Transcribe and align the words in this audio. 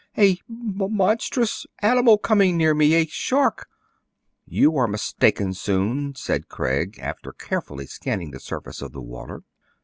"A 0.17 0.39
monstrous 0.49 1.67
animal 1.83 2.17
coming 2.17 2.57
near 2.57 2.73
me,— 2.73 2.95
a 2.95 3.05
shark!" 3.05 3.67
"You 4.47 4.75
are 4.75 4.87
mistaken, 4.87 5.53
Soun," 5.53 6.15
said 6.15 6.49
Craig, 6.49 6.97
after 6.99 7.31
carefully 7.31 7.85
scanning 7.85 8.31
the 8.31 8.39
surface 8.39 8.81
of 8.81 8.93
the 8.93 8.99
water. 9.01 9.43